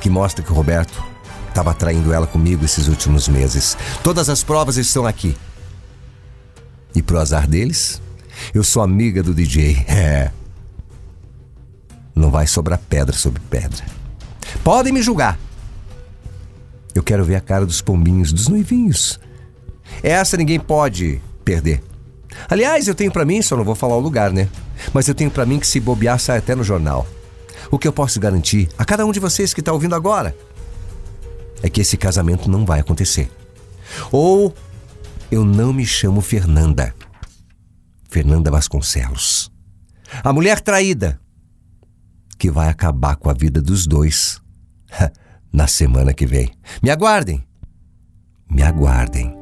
que 0.00 0.10
mostra 0.10 0.44
que 0.44 0.50
o 0.50 0.54
Roberto 0.54 1.00
estava 1.48 1.72
traindo 1.72 2.12
ela 2.12 2.26
comigo 2.26 2.64
esses 2.64 2.88
últimos 2.88 3.28
meses. 3.28 3.76
Todas 4.02 4.28
as 4.28 4.42
provas 4.42 4.76
estão 4.76 5.06
aqui. 5.06 5.36
E 6.92 7.00
pro 7.00 7.20
azar 7.20 7.46
deles, 7.46 8.02
eu 8.52 8.64
sou 8.64 8.82
amiga 8.82 9.22
do 9.22 9.32
DJ. 9.32 9.84
É. 9.88 10.30
Não 12.14 12.30
vai 12.30 12.46
sobrar 12.46 12.78
pedra 12.78 13.16
sobre 13.16 13.40
pedra. 13.50 13.84
Podem 14.62 14.92
me 14.92 15.02
julgar. 15.02 15.38
Eu 16.94 17.02
quero 17.02 17.24
ver 17.24 17.36
a 17.36 17.40
cara 17.40 17.64
dos 17.64 17.80
pombinhos, 17.80 18.32
dos 18.32 18.48
noivinhos. 18.48 19.18
Essa 20.02 20.36
ninguém 20.36 20.60
pode 20.60 21.20
perder. 21.44 21.82
Aliás, 22.48 22.88
eu 22.88 22.94
tenho 22.94 23.10
para 23.10 23.24
mim, 23.24 23.40
só 23.42 23.56
não 23.56 23.64
vou 23.64 23.74
falar 23.74 23.96
o 23.96 24.00
lugar, 24.00 24.32
né? 24.32 24.48
Mas 24.92 25.08
eu 25.08 25.14
tenho 25.14 25.30
para 25.30 25.46
mim 25.46 25.58
que 25.58 25.66
se 25.66 25.80
bobear 25.80 26.18
sai 26.18 26.38
até 26.38 26.54
no 26.54 26.64
jornal. 26.64 27.06
O 27.70 27.78
que 27.78 27.88
eu 27.88 27.92
posso 27.92 28.20
garantir 28.20 28.68
a 28.76 28.84
cada 28.84 29.06
um 29.06 29.12
de 29.12 29.20
vocês 29.20 29.54
que 29.54 29.60
está 29.60 29.72
ouvindo 29.72 29.94
agora 29.94 30.36
é 31.62 31.70
que 31.70 31.80
esse 31.80 31.96
casamento 31.96 32.50
não 32.50 32.66
vai 32.66 32.80
acontecer. 32.80 33.30
Ou 34.10 34.54
eu 35.30 35.44
não 35.44 35.72
me 35.72 35.86
chamo 35.86 36.20
Fernanda. 36.20 36.94
Fernanda 38.08 38.50
Vasconcelos. 38.50 39.50
A 40.22 40.32
mulher 40.32 40.60
traída 40.60 41.18
que 42.42 42.50
vai 42.50 42.68
acabar 42.68 43.14
com 43.14 43.30
a 43.30 43.32
vida 43.32 43.62
dos 43.62 43.86
dois 43.86 44.42
na 45.52 45.68
semana 45.68 46.12
que 46.12 46.26
vem. 46.26 46.50
Me 46.82 46.90
aguardem. 46.90 47.46
Me 48.50 48.64
aguardem. 48.64 49.41